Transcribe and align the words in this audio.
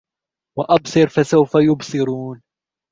وَأَبْصِرْ 0.57 1.07
فَسَوْفَ 1.09 1.51
يُبْصِرُونَ 1.57 2.41